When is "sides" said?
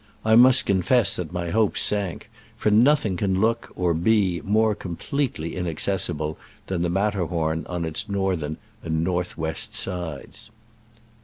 9.75-10.49